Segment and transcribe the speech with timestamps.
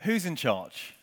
[0.00, 0.94] who's in charge?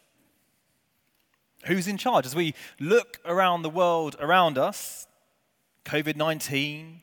[1.66, 2.26] Who's in charge?
[2.26, 5.08] As we look around the world around us,
[5.86, 7.02] COVID 19,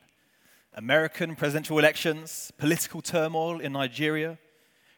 [0.75, 4.37] American presidential elections, political turmoil in Nigeria,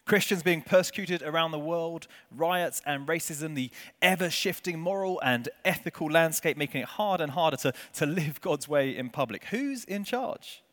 [0.06, 3.70] Christians being persecuted around the world, riots and racism, the
[4.02, 8.68] ever shifting moral and ethical landscape making it harder and harder to, to live God's
[8.70, 9.46] way in public.
[9.46, 10.64] Who's in charge?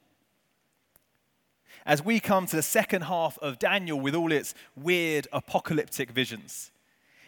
[1.86, 6.70] As we come to the second half of Daniel with all its weird apocalyptic visions,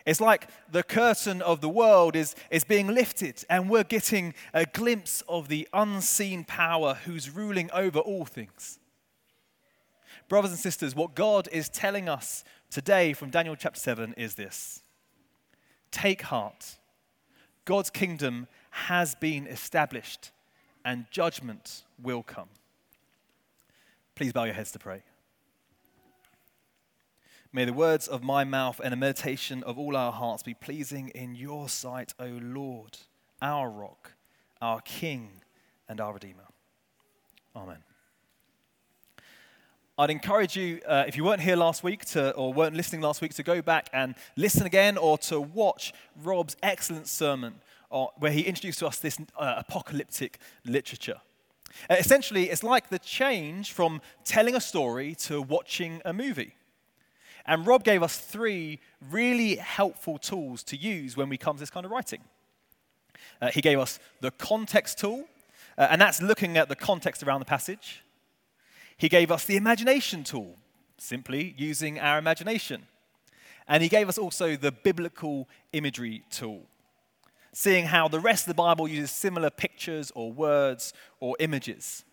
[0.06, 4.64] it's like the curtain of the world is, is being lifted, and we're getting a
[4.64, 8.78] glimpse of the unseen power who's ruling over all things.
[10.28, 14.80] Brothers and sisters, what God is telling us today from Daniel chapter 7 is this
[15.90, 16.76] Take heart.
[17.64, 20.30] God's kingdom has been established,
[20.84, 22.48] and judgment will come.
[24.16, 25.02] Please bow your heads to pray.
[27.52, 31.10] May the words of my mouth and the meditation of all our hearts be pleasing
[31.10, 32.98] in your sight, O Lord,
[33.42, 34.12] our rock,
[34.60, 35.42] our King,
[35.86, 36.46] and our Redeemer.
[37.54, 37.78] Amen.
[39.98, 43.20] I'd encourage you, uh, if you weren't here last week to, or weren't listening last
[43.20, 47.56] week, to go back and listen again or to watch Rob's excellent sermon
[47.90, 51.20] uh, where he introduced to us this uh, apocalyptic literature.
[51.90, 56.54] Essentially, it's like the change from telling a story to watching a movie.
[57.46, 61.70] And Rob gave us three really helpful tools to use when we come to this
[61.70, 62.22] kind of writing.
[63.40, 65.24] Uh, he gave us the context tool,
[65.78, 68.02] uh, and that's looking at the context around the passage.
[68.96, 70.56] He gave us the imagination tool,
[70.98, 72.86] simply using our imagination.
[73.68, 76.62] And he gave us also the biblical imagery tool,
[77.58, 82.04] seeing how the rest of the Bible uses similar pictures or words or images.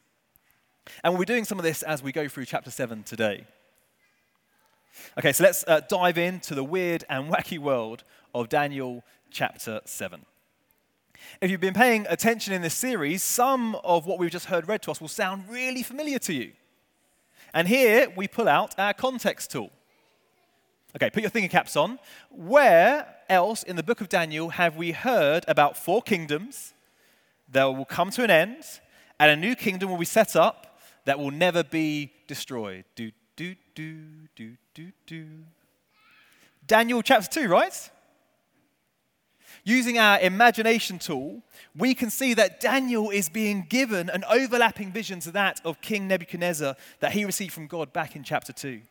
[1.04, 3.46] And we'll be doing some of this as we go through chapter 7 today.
[5.18, 10.26] Okay, so let's uh, dive into the weird and wacky world of Daniel chapter 7.
[11.42, 14.82] If you've been paying attention in this series, some of what we've just heard read
[14.84, 16.54] to us will sound really familiar to you.
[17.54, 19.72] And here we pull out our context tool.
[20.96, 22.00] Okay, put your thinking caps on.
[22.30, 26.74] Where else in the book of Daniel have we heard about four kingdoms
[27.50, 28.64] that will come to an end
[29.20, 32.86] and a new kingdom will be set up that will never be destroyed?
[32.96, 33.96] Do, do, do,
[34.36, 35.28] do, do, do.
[36.66, 37.90] Daniel chapter 2, right?
[39.66, 41.42] Using our imagination tool,
[41.76, 46.08] we can see that Daniel is being given an overlapping vision to that of King
[46.08, 48.82] Nebuchadnezzar that he received from God back in chapter 2.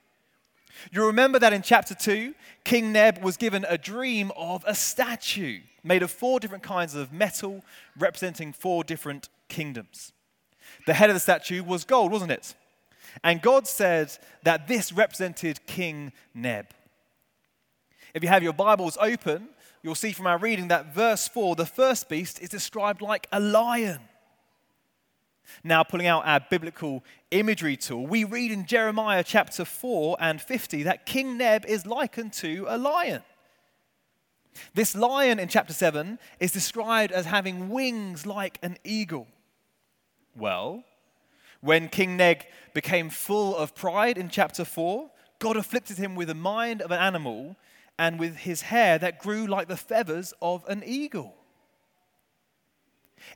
[0.91, 2.35] You remember that in chapter 2,
[2.65, 7.13] King Neb was given a dream of a statue made of four different kinds of
[7.13, 7.65] metal
[7.99, 10.13] representing four different kingdoms.
[10.87, 12.55] The head of the statue was gold, wasn't it?
[13.23, 16.67] And God said that this represented King Neb.
[18.15, 19.49] If you have your Bibles open,
[19.83, 23.41] you'll see from our reading that verse 4, the first beast is described like a
[23.41, 24.01] lion.
[25.65, 30.85] Now, pulling out our biblical imagery tool, we read in Jeremiah chapter 4 and 50
[30.85, 33.23] that King Neb is likened to a lion.
[34.75, 39.27] This lion in chapter 7 is described as having wings like an eagle.
[40.37, 40.85] Well,
[41.61, 42.43] when King Neb
[42.75, 46.99] became full of pride in chapter 4, God afflicted him with the mind of an
[46.99, 47.57] animal
[47.99, 51.35] and with his hair that grew like the feathers of an eagle.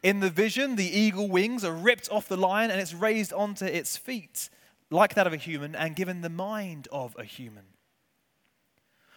[0.03, 3.65] In the vision, the eagle wings are ripped off the lion and it's raised onto
[3.65, 4.51] its feet,
[4.91, 7.65] like that of a human, and given the mind of a human.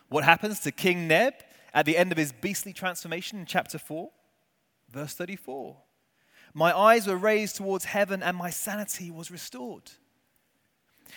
[0.09, 1.33] What happens to King Neb
[1.73, 4.09] at the end of his beastly transformation in chapter 4?
[4.91, 5.77] Verse 34
[6.53, 9.91] My eyes were raised towards heaven, and my sanity was restored.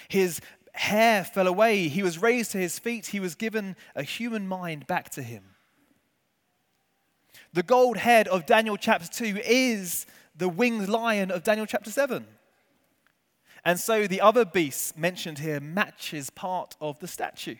[0.08, 0.40] His
[0.74, 1.88] hair fell away.
[1.88, 3.06] He was raised to his feet.
[3.06, 5.51] He was given a human mind back to him.
[7.52, 12.26] The gold head of Daniel chapter 2 is the winged lion of Daniel chapter 7.
[13.64, 17.56] And so the other beast mentioned here matches part of the statue.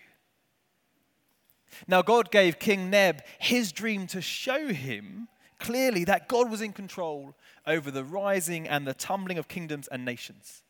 [1.86, 5.28] Now, God gave King Neb his dream to show him
[5.59, 7.34] clearly that God was in control
[7.66, 10.62] over the rising and the tumbling of kingdoms and nations.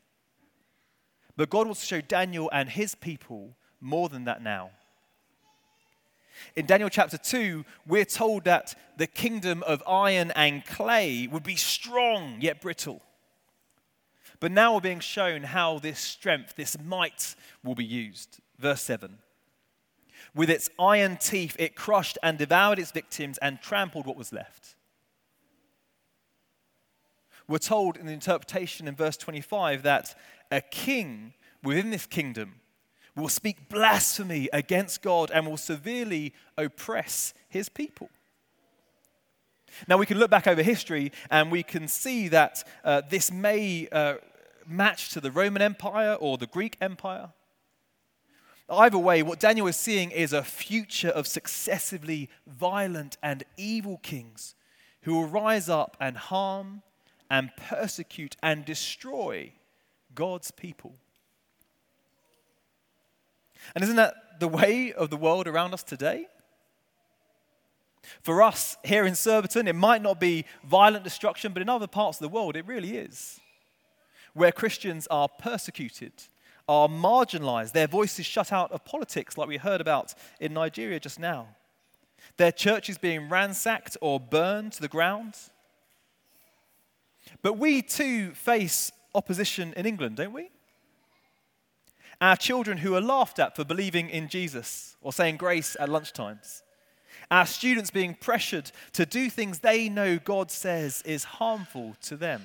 [1.36, 4.70] But God wants to show Daniel and his people more than that now.
[6.56, 11.56] In Daniel chapter 2, we're told that the kingdom of iron and clay would be
[11.56, 13.02] strong yet brittle.
[14.40, 18.40] But now we're being shown how this strength, this might, will be used.
[18.58, 19.18] Verse 7
[20.34, 24.74] With its iron teeth, it crushed and devoured its victims and trampled what was left.
[27.48, 30.18] We're told in the interpretation in verse 25 that
[30.50, 32.54] a king within this kingdom
[33.16, 38.08] will speak blasphemy against God and will severely oppress his people.
[39.88, 43.88] Now, we can look back over history and we can see that uh, this may
[43.90, 44.14] uh,
[44.66, 47.30] match to the Roman Empire or the Greek Empire.
[48.68, 54.54] Either way, what Daniel is seeing is a future of successively violent and evil kings
[55.02, 56.82] who will rise up and harm
[57.30, 59.52] and persecute and destroy
[60.14, 60.94] God's people.
[63.74, 66.26] And isn't that the way of the world around us today?
[68.22, 72.18] For us here in Surbiton, it might not be violent destruction, but in other parts
[72.18, 73.40] of the world, it really is.
[74.34, 76.12] Where Christians are persecuted,
[76.68, 81.18] are marginalized, their voices shut out of politics, like we heard about in Nigeria just
[81.18, 81.48] now,
[82.36, 85.34] their churches being ransacked or burned to the ground.
[87.42, 90.50] But we too face opposition in England, don't we?
[92.22, 96.62] Our children who are laughed at for believing in Jesus or saying grace at lunchtimes
[97.32, 102.42] our students being pressured to do things they know God says is harmful to them.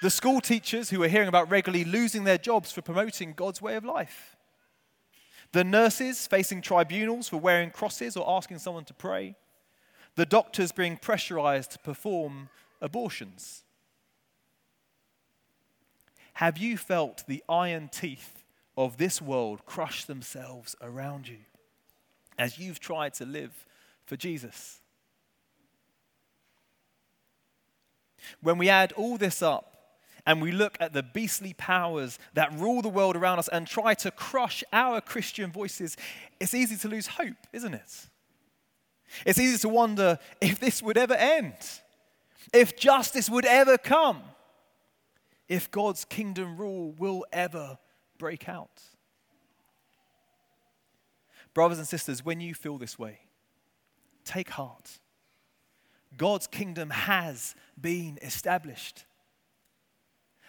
[0.00, 3.76] The school teachers who are hearing about regularly losing their jobs for promoting God's way
[3.76, 4.36] of life.
[5.52, 9.36] The nurses facing tribunals for wearing crosses or asking someone to pray.
[10.16, 12.48] The doctors being pressurized to perform
[12.80, 13.61] abortions.
[16.34, 18.42] Have you felt the iron teeth
[18.76, 21.38] of this world crush themselves around you?
[22.38, 23.66] as you've tried to live
[24.04, 24.80] for Jesus.
[28.40, 32.82] When we add all this up and we look at the beastly powers that rule
[32.82, 35.96] the world around us and try to crush our Christian voices,
[36.40, 38.06] it's easy to lose hope, isn't it?
[39.26, 41.54] It's easy to wonder if this would ever end,
[42.52, 44.22] if justice would ever come,
[45.52, 47.76] if God's kingdom rule will ever
[48.16, 48.80] break out.
[51.52, 53.18] Brothers and sisters, when you feel this way,
[54.24, 54.98] take heart.
[56.16, 59.04] God's kingdom has been established.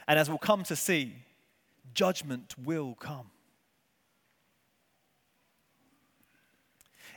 [0.08, 1.14] And as we'll come to see,
[1.94, 3.30] judgment will come.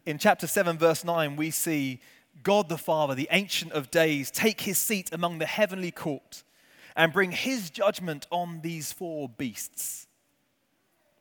[0.04, 2.00] In chapter 7, verse 9, we see
[2.42, 6.42] God the Father, the Ancient of Days, take his seat among the heavenly court
[6.96, 10.06] and bring his judgment on these four beasts.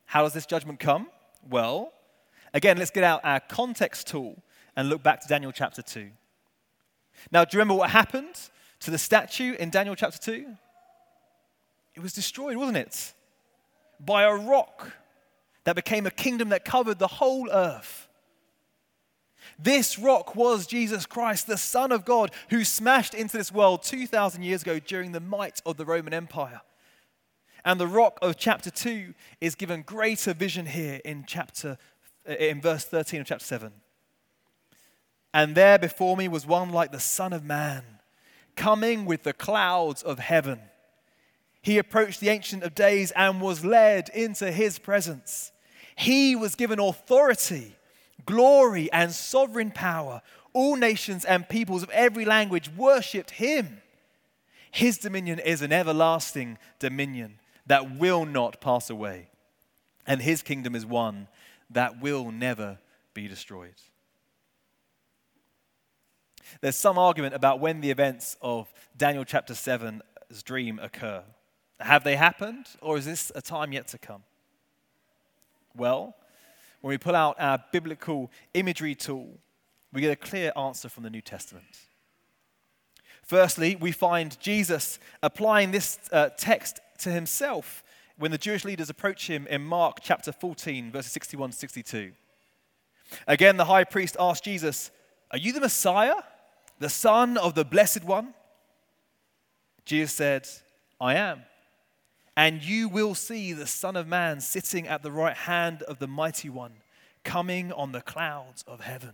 [0.06, 1.08] How does this judgment come?
[1.48, 1.92] Well,
[2.56, 4.42] Again, let's get out our context tool
[4.78, 6.10] and look back to Daniel chapter 2.
[7.30, 8.40] Now, do you remember what happened
[8.80, 10.46] to the statue in Daniel chapter 2?
[11.96, 13.14] It was destroyed, wasn't it?
[14.00, 14.94] By a rock
[15.66, 18.05] that became a kingdom that covered the whole earth.
[19.58, 24.44] This rock was Jesus Christ, the Son of God, who smashed into this world 2,000
[24.44, 26.62] years ago during the might of the Roman Empire.
[27.64, 31.78] And the rock of chapter 2 is given greater vision here in chapter
[32.28, 33.72] uh, in verse 13 of chapter 7.
[35.34, 37.84] And there before me was one like the Son of Man,
[38.56, 40.60] coming with the clouds of heaven.
[41.62, 45.52] He approached the Ancient of Days and was led into his presence.
[45.96, 47.76] He was given authority,
[48.26, 50.22] glory, and sovereign power.
[50.54, 53.82] All nations and peoples of every language worshipped him.
[54.72, 59.30] His dominion is an everlasting dominion that will not pass away,
[60.06, 61.28] and his kingdom is one
[61.70, 62.78] that will never
[63.14, 63.76] be destroyed.
[66.62, 71.24] There's some argument about when the events of Daniel chapter 7's dream occur.
[71.80, 74.24] Have they happened, or is this a time yet to come?
[75.76, 76.16] Well,
[76.86, 79.40] when we pull out our biblical imagery tool,
[79.92, 81.66] we get a clear answer from the New Testament.
[83.24, 87.84] Firstly, we find Jesus applying this uh, text to himself
[88.20, 92.12] when the Jewish leaders approach him in Mark chapter 14, verses 61 to 62.
[93.26, 94.92] Again, the high priest asked Jesus,
[95.32, 96.22] Are you the Messiah,
[96.78, 98.36] the Son of the Blessed One?
[99.86, 100.48] Jesus said,
[101.02, 101.42] I am.
[102.38, 106.08] And you will see the Son of Man sitting at the right hand of the
[106.08, 106.74] Mighty One,
[107.24, 109.14] coming on the clouds of heaven.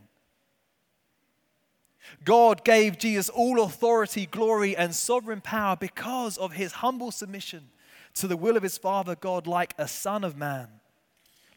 [2.24, 7.70] God gave Jesus all authority, glory, and sovereign power because of his humble submission
[8.16, 10.68] to the will of his Father God like a son of man.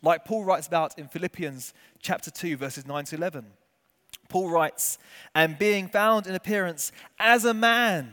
[0.03, 3.47] Like Paul writes about in Philippians chapter 2, verses 9 to 11.
[4.29, 4.99] Paul writes,
[5.35, 8.13] And being found in appearance as a man,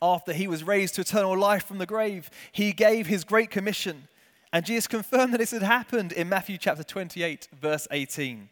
[0.00, 4.08] After he was raised to eternal life from the grave, he gave his great commission.
[4.52, 8.48] And Jesus confirmed that this had happened in Matthew chapter 28, verse 18.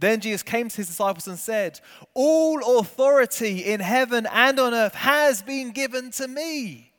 [0.00, 1.80] Then Jesus came to his disciples and said,
[2.14, 6.92] All authority in heaven and on earth has been given to me.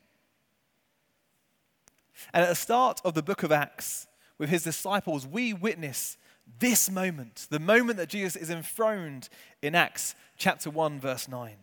[2.33, 4.07] And at the start of the book of Acts,
[4.37, 6.17] with his disciples, we witness
[6.59, 9.29] this moment, the moment that Jesus is enthroned
[9.61, 11.55] in Acts chapter 1, verse 9.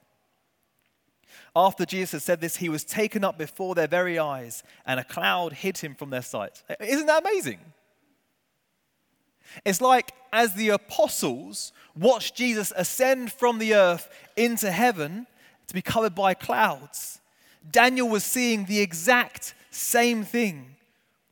[1.55, 5.05] After Jesus had said this, he was taken up before their very eyes, and a
[5.05, 6.63] cloud hid him from their sight.
[6.81, 7.61] Isn't that amazing?
[9.65, 15.27] It's like as the apostles watched Jesus ascend from the earth into heaven
[15.69, 17.21] to be covered by clouds,
[17.71, 20.77] Daniel was seeing the exact same thing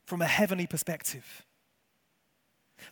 [0.06, 1.43] from a heavenly perspective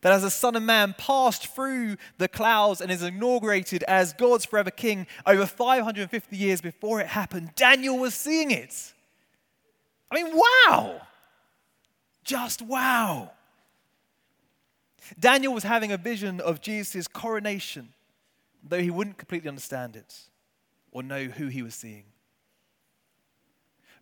[0.02, 4.44] that as the Son of Man passed through the clouds and is inaugurated as God's
[4.44, 8.92] forever king over 550 years before it happened, Daniel was seeing it.
[10.10, 11.00] I mean, wow!
[12.24, 13.30] Just wow.
[15.18, 17.92] Daniel was having a vision of Jesus' coronation,
[18.62, 20.14] though he wouldn't completely understand it
[20.90, 22.04] or know who he was seeing.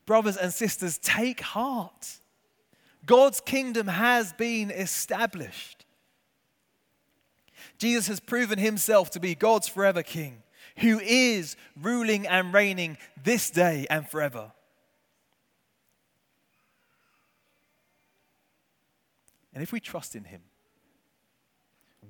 [0.07, 2.19] Brothers and sisters, take heart.
[3.05, 5.85] God's kingdom has been established.
[7.81, 10.43] Jesus has proven himself to be God's forever king,
[10.77, 14.53] who is ruling and reigning this day and forever.
[19.55, 20.43] And if we trust in him,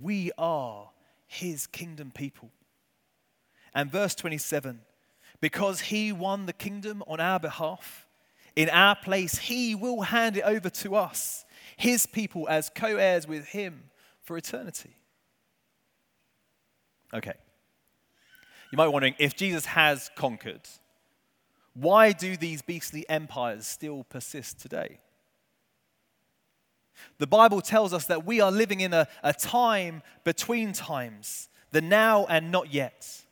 [0.01, 0.91] we are
[1.29, 2.51] his kingdom people.
[3.73, 4.81] And verse 27
[5.41, 8.07] because he won the kingdom on our behalf,
[8.57, 11.47] in our place, he will hand it over to us,
[11.77, 13.85] his people, as co heirs with him
[14.23, 15.00] for eternity.
[17.13, 17.35] Okay.
[18.71, 20.63] You might be wondering if Jesus has conquered,
[21.75, 24.99] why do these beastly empires still persist today?
[27.19, 31.81] The Bible tells us that we are living in a, a time between times, the
[31.81, 33.25] now and not yet.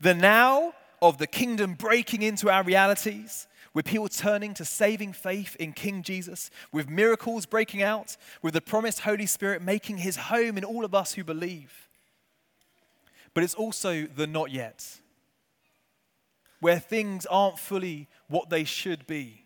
[0.00, 5.54] The now of the kingdom breaking into our realities, with people turning to saving faith
[5.56, 10.58] in King Jesus, with miracles breaking out, with the promised Holy Spirit making his home
[10.58, 11.87] in all of us who believe
[13.34, 14.98] but it's also the not yet,
[16.60, 19.44] where things aren't fully what they should be,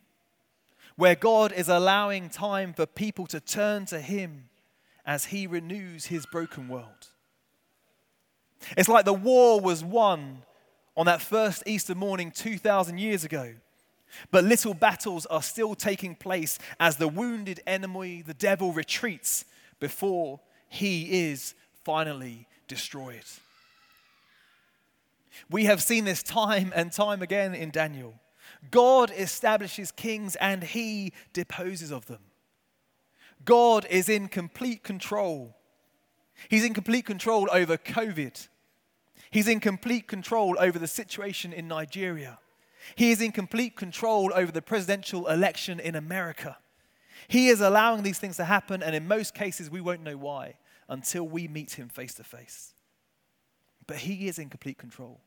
[0.97, 4.49] where God is allowing time for people to turn to Him
[5.05, 7.09] as He renews His broken world.
[8.77, 10.43] It's like the war was won
[10.97, 13.55] on that first Easter morning 2,000 years ago.
[14.31, 19.45] But little battles are still taking place as the wounded enemy, the devil, retreats
[19.81, 23.25] before he is finally destroyed.
[25.51, 28.15] We have seen this time and time again in Daniel.
[28.71, 32.21] God establishes kings and he deposes of them.
[33.45, 35.57] God is in complete control.
[36.49, 38.49] He's in complete control over COVID.
[39.31, 42.39] He's in complete control over the situation in Nigeria.
[42.97, 46.59] He is in complete control over the presidential election in America.
[47.29, 50.57] He is allowing these things to happen, and in most cases, we won't know why
[50.89, 52.75] until we meet him face to face.
[53.87, 55.21] But he is in complete control.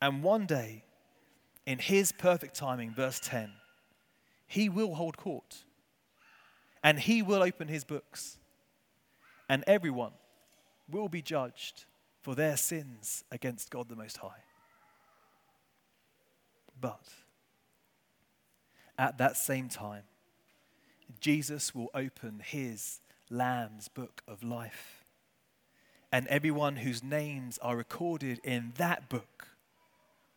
[0.00, 0.84] And one day,
[1.66, 3.50] in his perfect timing, verse 10,
[4.46, 5.64] he will hold court
[6.82, 8.36] and he will open his books,
[9.48, 10.12] and everyone
[10.90, 11.86] will be judged
[12.20, 14.42] for their sins against God the Most High.
[16.78, 17.08] But
[18.98, 20.02] at that same time,
[21.20, 23.00] Jesus will open his
[23.30, 25.03] Lamb's book of life.
[26.14, 29.48] And everyone whose names are recorded in that book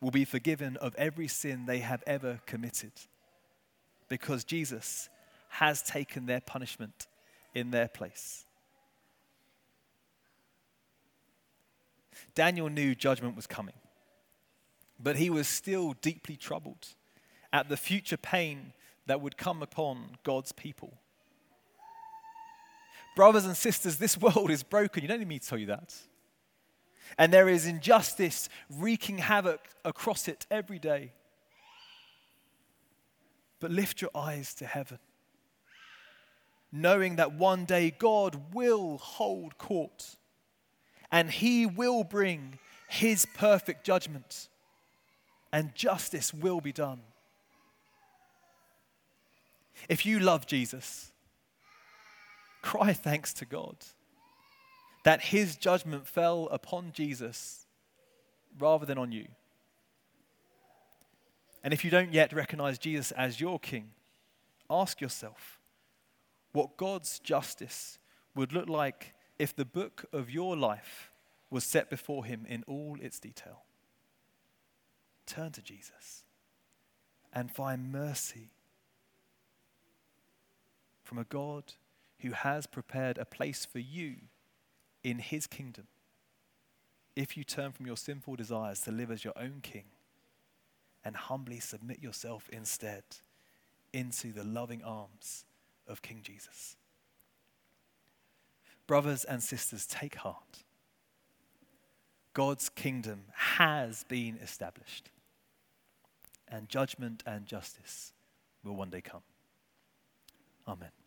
[0.00, 2.90] will be forgiven of every sin they have ever committed
[4.08, 5.08] because Jesus
[5.50, 7.06] has taken their punishment
[7.54, 8.44] in their place.
[12.34, 13.76] Daniel knew judgment was coming,
[14.98, 16.88] but he was still deeply troubled
[17.52, 18.72] at the future pain
[19.06, 20.94] that would come upon God's people.
[23.18, 25.02] Brothers and sisters, this world is broken.
[25.02, 25.92] You don't need me to tell you that
[27.16, 31.12] and there is injustice wreaking havoc across it every day.
[33.60, 34.98] But lift your eyes to heaven,
[36.70, 40.16] knowing that one day God will hold court
[41.10, 42.58] and he will bring
[42.88, 44.48] his perfect judgment
[45.52, 47.00] and justice will be done.
[49.88, 51.10] If you love Jesus,
[52.62, 53.76] cry thanks to God
[55.04, 57.66] that his judgment fell upon Jesus
[58.58, 59.26] rather than on you.
[61.62, 63.90] And if you don't yet recognize Jesus as your king,
[64.70, 65.60] ask yourself
[66.52, 67.98] what God's justice
[68.34, 71.10] would look like if the book of your life
[71.50, 73.62] was set before him in all its detail.
[75.26, 76.24] Turn to Jesus
[77.32, 78.50] and find mercy
[81.02, 81.74] from a God
[82.20, 84.16] who has prepared a place for you
[85.02, 85.86] in his kingdom
[87.16, 89.84] if you turn from your sinful desires to live as your own king
[91.04, 93.02] and humbly submit yourself instead
[93.92, 95.44] into the loving arms
[95.86, 96.76] of King Jesus.
[98.86, 100.64] Brothers and sisters, take heart.
[102.34, 105.10] God's kingdom has been established,
[106.46, 108.12] and judgment and justice
[108.62, 109.22] will one day come.
[110.66, 110.97] Amen.